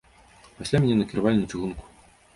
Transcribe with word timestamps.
Пасля 0.61 0.81
мяне 0.85 0.95
накіравалі 1.01 1.37
на 1.45 1.53
чыгунку. 1.53 1.83